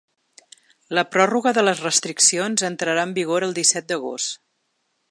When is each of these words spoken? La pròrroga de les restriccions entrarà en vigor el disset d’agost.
La 0.99 1.03
pròrroga 1.15 1.53
de 1.57 1.65
les 1.67 1.83
restriccions 1.85 2.67
entrarà 2.71 3.05
en 3.11 3.17
vigor 3.21 3.47
el 3.51 3.57
disset 3.61 3.91
d’agost. 3.93 4.43